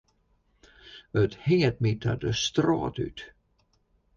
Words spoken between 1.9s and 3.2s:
ta de strôt út.